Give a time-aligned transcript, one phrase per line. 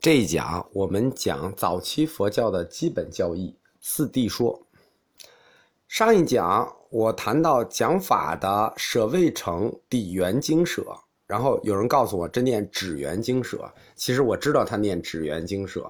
[0.00, 4.58] 这一讲我们讲早期佛教的基本教义四谛说。
[5.88, 10.82] 上一讲我谈到讲法的舍卫城底缘经舍，
[11.26, 15.86] 然后有人告诉我这念止缘经舍，其实我知道他念止缘经舍。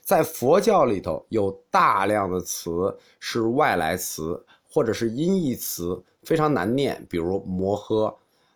[0.00, 8.12] 在佛教里头有大量的词是外来词或者是音译词，非常难念，比如摩诃，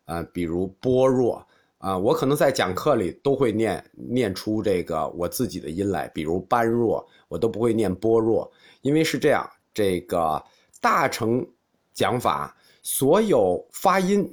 [0.06, 1.46] 呃，比如般若。
[1.78, 10.42] 啊，我可能在讲课里都会念念出这个我自己的音来，比如般若，我都不会念般若，因为是这样，这个
[10.80, 11.46] 大乘
[11.92, 14.26] 讲法所有发音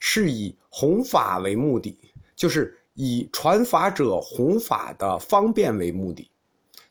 [0.00, 1.96] 是以弘法为目的，
[2.34, 6.28] 就是以传法者弘法的方便为目的，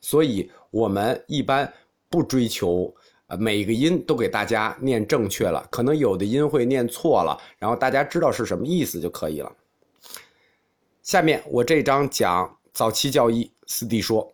[0.00, 1.70] 所以我们一般
[2.08, 2.92] 不追求
[3.26, 9.52] 呃每个音都给大家念正确了，可能有的音会念错了，然后大家知道是什么意思就可以了。
[11.02, 14.32] 下面我这章讲早期教义四谛说。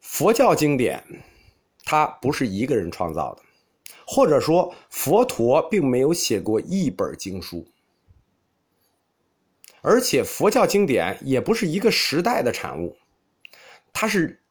[0.00, 1.04] 佛教经典，
[1.84, 3.42] 它不是一个人创造的，
[4.04, 7.64] 或者说佛陀并没有写过一本经书，
[9.82, 12.96] 而且佛教经典也不是一个时代的产物，
[13.92, 14.42] 它是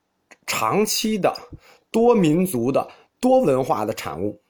[0.47, 1.33] 长期的、
[1.91, 4.41] 多民族的、多文化的产物。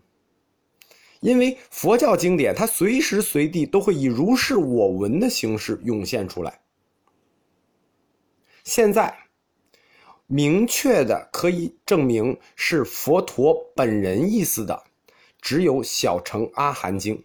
[1.23, 6.59] 因为佛教经典，它随时随地都会以如是我闻的形式涌现出来。
[8.65, 9.17] 现在，
[10.27, 14.83] 明确的可以证明是佛陀本人意思的，
[15.41, 17.15] 只有《小乘阿含经》，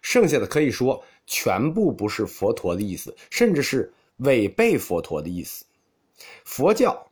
[0.00, 5.64] 剩下的可以说全部不是佛陀的意思，甚至是违背佛陀的意思。
[6.44, 7.04] 佛教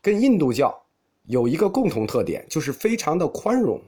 [0.00, 0.82] 跟印度教
[1.26, 3.78] 有一个共同特点，就是非常的宽容。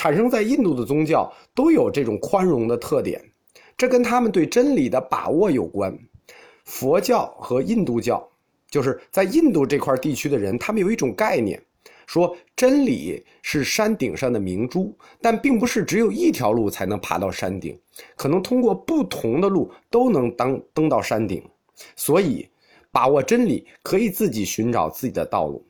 [0.00, 3.22] 产生在印度的宗教都有这种宽容的特点，
[3.76, 5.94] 这跟他们对真理的把握有关。
[6.64, 8.26] 佛教和印度教，
[8.70, 11.62] 就是在印度这块地区的人，他们有一种概念，
[12.06, 17.78] 说真理是山顶上的明珠，但并不是只有一条路才能爬到山顶，
[18.16, 21.44] 可能通过不同的路都能当登到山顶。
[21.94, 22.48] 所以，
[22.90, 25.62] 把握真理可以自己寻找自己的道路，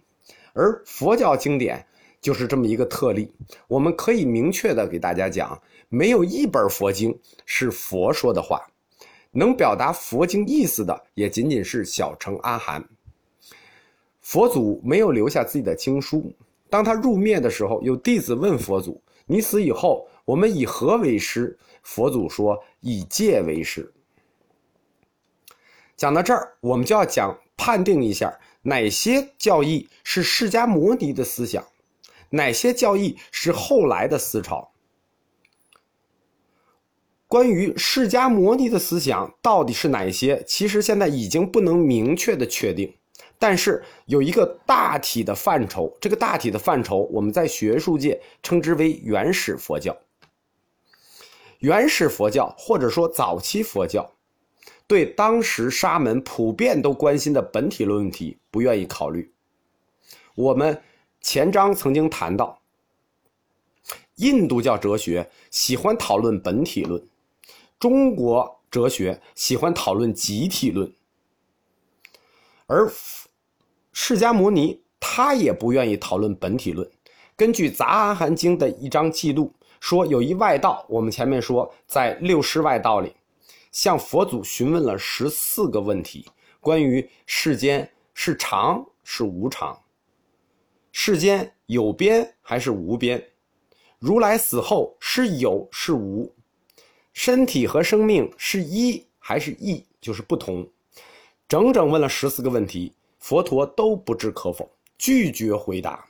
[0.52, 1.84] 而佛教经典。
[2.20, 3.32] 就是这么一个特例，
[3.66, 8.60] 我们可以明确的给大家讲，没有一本佛经是佛说的话，
[9.30, 12.84] 能表达佛经意思的也仅仅是小乘阿含。
[14.20, 16.30] 佛祖没有留下自己的经书，
[16.68, 23.90] 当他入灭的时候，有弟子问佛祖：“你死以后，我们以何为师？”佛祖说：“以戒为师。”
[25.96, 31.64] 讲到这儿，我们就要讲判定一下哪些教义是释迦牟尼的思想。
[32.30, 34.70] 哪些教义是后来的思潮？
[37.26, 40.42] 关于释迦牟尼的思想到底是哪些？
[40.46, 42.92] 其实现在已经不能明确的确定，
[43.38, 45.96] 但是有一个大体的范畴。
[46.00, 49.96] 这个大体的范畴，我们在学术界称之为原始佛教。
[51.60, 54.12] 原始佛教或者说早期佛教，
[54.88, 59.32] 对当时沙门普遍都关心的本体论问题不愿意考虑。
[60.34, 60.80] 我们。
[61.20, 62.60] 前章曾经谈到，
[64.16, 67.06] 印度教哲学喜欢讨论本体论，
[67.78, 70.92] 中国哲学喜欢讨论集体论，
[72.66, 72.90] 而
[73.92, 76.90] 释迦牟尼他也不愿意讨论本体论。
[77.36, 83.14] 根据《杂阿含经》的一章记录说，有一外道，我们前面说在六师外道里，
[83.72, 86.26] 向佛祖询问了十四个问题，
[86.60, 89.78] 关于世间是常是无常。
[90.92, 93.22] 世间有边还是无边？
[93.98, 96.34] 如来死后是有是无？
[97.12, 99.84] 身体和生命是一还是异？
[100.00, 100.66] 就是不同。
[101.48, 106.06] 整整问了十四个问题，佛陀都不置可否，拒绝回答。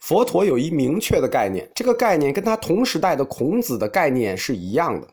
[0.00, 5.06] 佛陀有一明确的概念，这个概念跟他同时代的孔子的概念是一样的。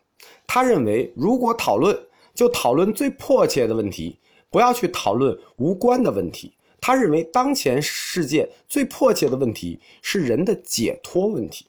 [0.47, 1.97] 他认为，如果讨论，
[2.33, 4.17] 就讨论最迫切的问题，
[4.49, 6.55] 不要去讨论无关的问题。
[6.85, 11.65] 他认为，当前世界最迫切的问题是人的解脱问题。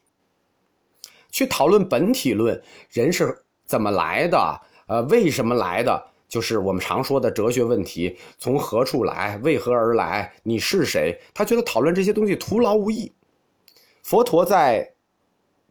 [1.30, 3.34] 去讨论本体论，人是
[3.64, 4.60] 怎么来的？
[4.88, 6.06] 呃，为什么来的？
[6.28, 9.38] 就是我们常说的哲学问题：从何处来？
[9.38, 10.30] 为何而来？
[10.42, 11.18] 你是谁？
[11.32, 13.10] 他觉得讨论这些东西徒劳无益。
[14.02, 14.86] 佛陀在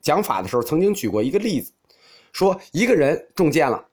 [0.01, 1.71] 讲法的时候曾经举过一个例子，
[2.31, 3.85] 说一个人中箭了。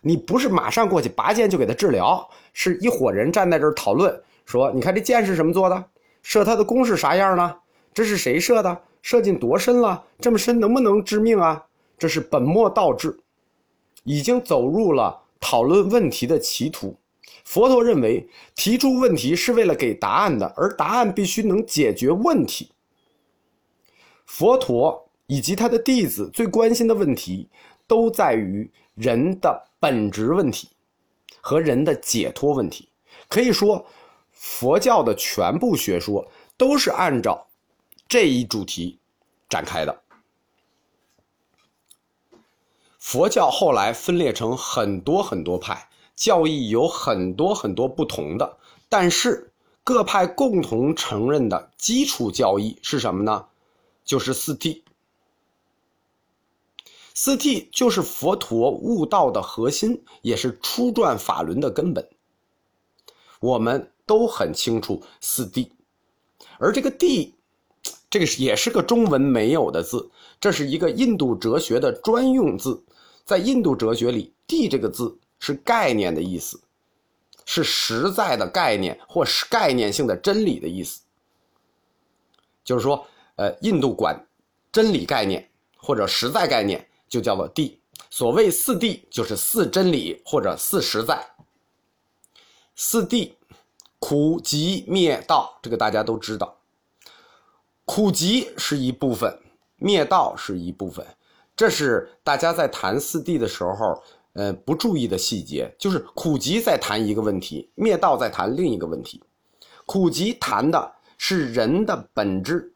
[0.00, 5.84] 你不是马上过去拔剑就给他治疗，是一伙人站在这儿讨论，说：“你看这箭是什么做的？
[6.22, 7.56] 射它的弓是啥样呢？
[7.92, 8.80] 这是谁射的？
[9.02, 10.04] 射进多深了？
[10.18, 11.64] 这么深能不能致命啊？”
[11.98, 13.18] 这是本末倒置。
[14.04, 16.96] 已经走入了讨论问题的歧途。
[17.44, 22.70] 佛陀认为，提出问题是为了给答案的，而答案必须能解决问题。
[24.26, 27.48] 佛陀以及他的弟子最关心的问题，
[27.86, 30.68] 都在于人的本质问题
[31.40, 32.88] 和人的解脱问题。
[33.28, 33.86] 可以说，
[34.32, 37.46] 佛教的全部学说都是按照
[38.08, 38.98] 这一主题
[39.48, 40.02] 展开的。
[42.98, 48.58] 佛教后来分裂成很多很多派，教义有很多很多不同的，
[48.88, 49.50] 但是
[49.84, 53.46] 各派共同承认的基础教义是什么呢？
[54.04, 54.82] 就是四谛。
[57.20, 62.08] 四谛就是佛陀悟道的核心，也是初转法轮的根本。
[63.40, 65.68] 我们都很清楚四谛，
[66.60, 67.32] 而这个谛，
[68.08, 72.80] 这个也是个中文没有的字，这是一个印度哲学的专用字。
[73.24, 76.60] 在印度哲学里，“谛”这个字是概念的意思，
[77.44, 81.00] 是实在的概念或是概念性的真理的意思。
[82.62, 83.04] 就是说，
[83.34, 84.24] 呃，印度管
[84.70, 87.76] 真理概念或者实在概念就叫做“谛”。
[88.10, 91.24] 所谓四谛，就是四真理或者四实在。
[92.74, 93.32] 四谛，
[93.98, 96.56] 苦集灭道，这个大家都知道。
[97.84, 99.38] 苦集是一部分，
[99.76, 101.04] 灭道是一部分。
[101.56, 104.02] 这是大家在谈四谛的时候，
[104.34, 109.22] 呃，不注意的细节，就是苦集在谈一个问题，灭道在谈另一个问题。
[109.84, 112.72] 苦集谈的是人的本质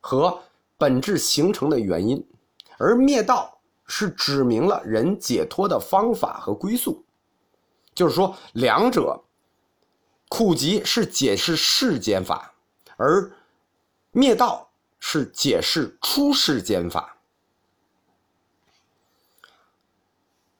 [0.00, 0.38] 和
[0.76, 2.22] 本质形成的原因，
[2.78, 7.04] 而灭道是指明了人解脱的方法和归宿。
[7.94, 9.20] 就是说，两者，
[10.28, 12.54] 苦集是解释世间法，
[12.96, 13.32] 而
[14.12, 14.70] 灭道
[15.00, 17.16] 是解释出世间法。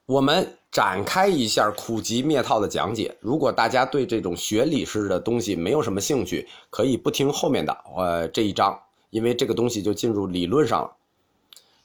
[0.05, 3.15] 我们展开一下苦集灭道的讲解。
[3.21, 8.77] 如果大家对这种学理式的东西没有什么兴趣，可以不听后面的呃这一章，
[9.11, 10.95] 因为这个东西就进入理论上了。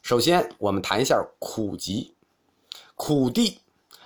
[0.04, 2.14] 首先，我们谈一下苦集。
[2.94, 3.56] 苦谛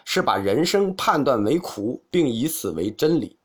[0.05, 3.37] 是把人生判断为苦，并以此为真理。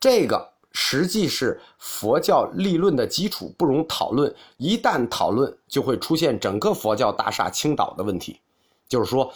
[0.00, 4.34] 这个实际是佛教立论的基础，不容讨论。
[4.56, 8.40] 一旦讨论，就会出现整个佛教大厦倾倒的问题。
[8.88, 9.30] 就是说，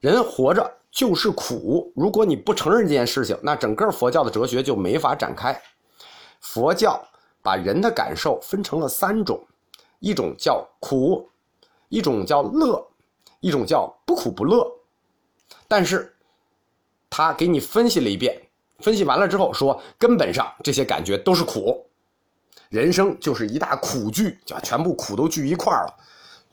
[0.00, 1.90] 人活着就是苦。
[1.96, 5.58] 如果你不承认这件事情，那整个佛教的哲学就没法展开。
[6.40, 7.02] 佛教
[7.40, 9.42] 把人的感受分成了三种：
[10.02, 11.30] 一种叫苦，
[11.88, 12.86] 一种叫乐，
[13.40, 14.70] 一种叫不苦不乐。
[15.66, 16.14] 但是，
[17.08, 18.38] 他给你分析了一遍，
[18.80, 21.86] 分析完了之后说，根本上这些感觉都是苦。
[22.68, 25.94] 人生就是一大苦剧，就全部苦都聚一块了。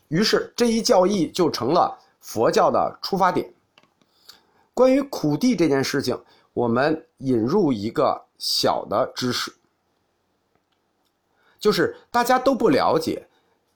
[0.09, 1.99] 于是这一教义就成了。
[2.21, 3.51] 佛教的出发点。
[4.73, 6.21] 关于苦地这件事情，
[6.53, 9.55] 我们引入一个小的知识，
[11.59, 13.25] 就是大家都不了解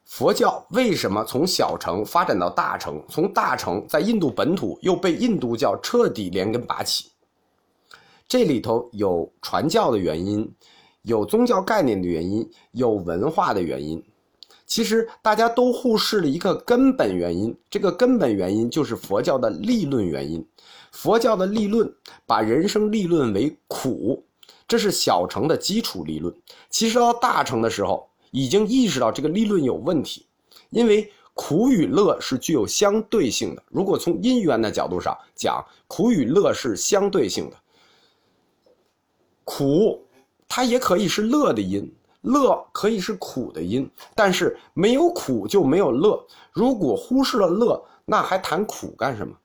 [0.06, 7.10] 佛教为什么从小乘发展到大乘，从大乘在印度本土又被印度教彻底连根拔起。
[8.28, 10.50] 这里头有传教的原因，
[11.04, 14.04] 有宗教概念的原因，有文化的原因。
[14.66, 20.46] 其实大家都忽视了一个根本原因，这个根本原因就是佛教的立论原因。
[20.92, 21.92] 佛教的立论
[22.26, 24.24] 把人生立论为苦，
[24.68, 26.34] 这是小乘的基础立论。
[26.70, 30.26] 其实到大乘的时候，已经意识到这个立论有问题，
[30.72, 33.64] 因为苦与乐是具有相对性的。
[33.70, 37.56] 如果从因缘的角度上讲，苦与乐是相对性的，
[39.44, 40.04] 苦
[40.48, 41.90] 它也可以是乐的因。
[42.22, 46.26] 乐可以是苦的因，但是没有苦就没有乐。
[46.54, 49.36] 如果忽视了乐，那还谈苦干什么？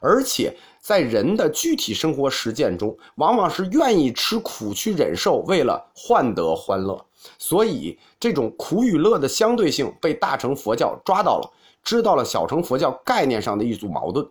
[0.00, 7.06] 而且在人的具体生活实践中，往往是愿意吃苦去忍受，为了换得欢乐。
[7.38, 11.52] 所以，这种苦与乐的相对性被大乘佛教抓到了，
[11.84, 14.26] 知道了小乘佛教概念上的一组矛盾，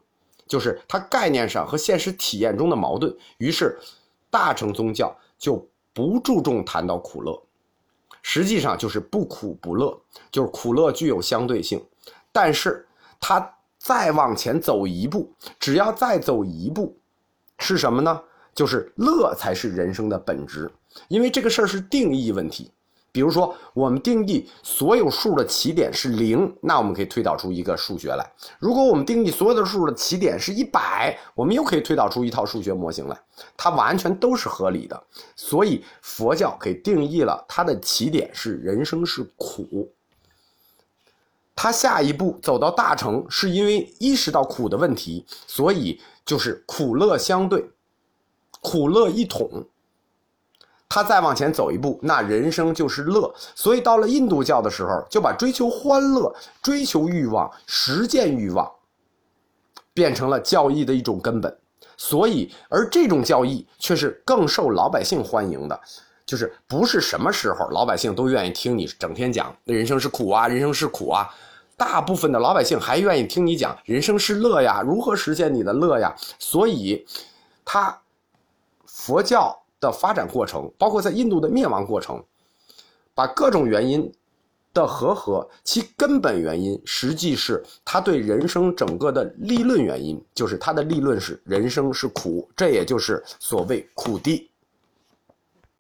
[0.48, 3.16] 就是它概念上和现实体验中的矛盾。
[3.38, 3.78] 于是，
[4.32, 7.40] 大乘宗教就不注重谈到苦乐。
[8.22, 9.98] 实际上就是不苦不乐，
[10.32, 11.82] 就是苦乐具有相对性，
[12.32, 12.86] 但是
[13.20, 13.40] 它
[13.80, 16.96] 再往前走一步，只要再走一步，
[17.58, 18.22] 是什么呢？
[18.54, 20.70] 就是乐才是人生的本质，
[21.08, 22.70] 因为这个事儿是定义问题。
[23.12, 28.24] 比如说，我们定义所有数的起点是零，那我们可以推导出一个数学来；
[28.60, 33.20] 如果我们定义所有的数的起点是一百，我们又可以推导出一套数学模型来。
[33.58, 35.04] 它完全都是合理的。
[35.36, 39.92] 所以佛教给定义了它的起点是人生是苦，
[41.62, 47.70] 他下一步走到大成，是因为意识到苦的问题，所以就是苦乐相对，
[48.62, 49.66] 苦乐一统。
[50.88, 53.30] 他再往前走一步，那人生就是乐。
[53.56, 58.72] 所以到了印度教的时候，就把追求欢乐、追求欲望、实践欲望，
[59.94, 61.60] 变成了教义的一种根本。
[61.98, 65.78] 所以，而这种教义却是更受老百姓欢迎的，
[66.26, 71.30] 就是不是什么时候老百姓都愿意听你整天讲人生是苦啊，人生是苦啊。
[71.80, 76.14] 大部分的老百姓还愿意听你讲人生是乐呀，如何实现你的乐呀？
[76.38, 77.04] 所以，
[77.66, 78.00] 他
[78.86, 79.58] 佛教。
[79.82, 82.22] 的发展过程，包括在印度的灭亡过程，
[83.16, 84.12] 把各种原因
[84.74, 94.49] 的和合，其根本原因实际是他对人生整个的立论原因，就是他的立论是人生是苦，这也就是所谓苦地。